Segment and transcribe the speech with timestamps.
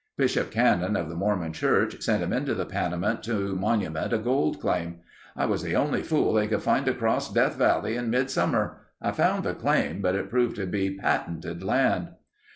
[0.17, 4.59] Bishop Cannon of the Mormon Church sent him into the Panamint to monument a gold
[4.59, 5.01] claim.
[5.35, 8.79] "I was the only fool they could find to cross Death Valley in mid summer.
[8.99, 12.13] I found the claim but it proved to be patented land."